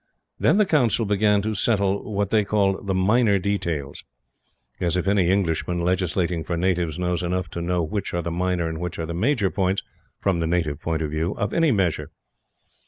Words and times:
Then 0.39 0.57
the 0.57 0.65
Council 0.65 1.05
began 1.05 1.43
to 1.43 1.53
settle 1.53 2.11
what 2.11 2.31
they 2.31 2.43
called 2.43 2.87
the 2.87 2.95
"minor 2.95 3.37
details." 3.37 4.03
As 4.79 4.97
if 4.97 5.07
any 5.07 5.29
Englishman 5.29 5.79
legislating 5.79 6.43
for 6.43 6.57
natives 6.57 6.97
knows 6.97 7.21
enough 7.21 7.49
to 7.51 7.61
know 7.61 7.83
which 7.83 8.11
are 8.11 8.23
the 8.23 8.31
minor 8.31 8.67
and 8.67 8.79
which 8.79 8.97
are 8.97 9.05
the 9.05 9.13
major 9.13 9.51
points, 9.51 9.83
from 10.19 10.39
the 10.39 10.47
native 10.47 10.79
point 10.81 11.03
of 11.03 11.11
view, 11.11 11.33
of 11.35 11.53
any 11.53 11.71
measure! 11.71 12.09